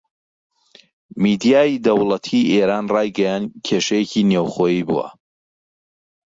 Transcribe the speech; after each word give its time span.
میدیای 1.23 1.81
دەوڵەتی 1.85 2.49
ئێران 2.53 2.85
ڕایگەیاند 2.95 3.47
کێشەیەکی 3.65 4.27
نێوخۆیی 4.31 4.85
بووە 4.87 5.07